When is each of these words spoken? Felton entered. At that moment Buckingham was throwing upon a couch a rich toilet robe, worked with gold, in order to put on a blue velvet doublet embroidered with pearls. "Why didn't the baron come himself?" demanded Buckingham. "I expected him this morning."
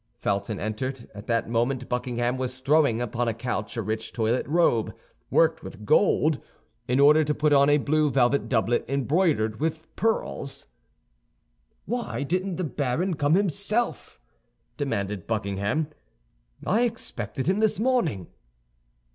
Felton 0.17 0.59
entered. 0.59 1.07
At 1.13 1.27
that 1.27 1.47
moment 1.47 1.87
Buckingham 1.87 2.35
was 2.35 2.57
throwing 2.57 2.99
upon 3.03 3.27
a 3.27 3.35
couch 3.35 3.77
a 3.77 3.83
rich 3.83 4.11
toilet 4.11 4.47
robe, 4.47 4.95
worked 5.29 5.61
with 5.61 5.85
gold, 5.85 6.41
in 6.87 6.99
order 6.99 7.23
to 7.23 7.35
put 7.35 7.53
on 7.53 7.69
a 7.69 7.77
blue 7.77 8.09
velvet 8.09 8.49
doublet 8.49 8.83
embroidered 8.89 9.59
with 9.59 9.95
pearls. 9.95 10.65
"Why 11.85 12.23
didn't 12.23 12.55
the 12.55 12.63
baron 12.63 13.13
come 13.13 13.35
himself?" 13.35 14.19
demanded 14.75 15.27
Buckingham. 15.27 15.85
"I 16.65 16.81
expected 16.81 17.45
him 17.45 17.59
this 17.59 17.79
morning." 17.79 18.25